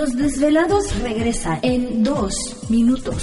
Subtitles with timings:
[0.00, 2.32] Los Desvelados regresa en 2
[2.70, 3.22] minutos.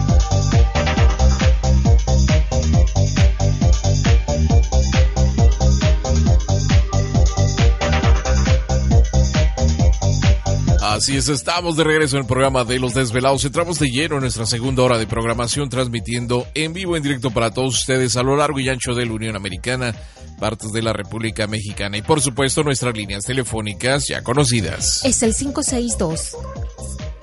[11.01, 13.43] Así es, estamos de regreso en el programa de Los Desvelados.
[13.43, 17.49] Entramos de lleno en nuestra segunda hora de programación, transmitiendo en vivo, en directo para
[17.49, 19.95] todos ustedes a lo largo y ancho de la Unión Americana,
[20.39, 25.03] partes de la República Mexicana y, por supuesto, nuestras líneas telefónicas ya conocidas.
[25.03, 26.37] Es el 562.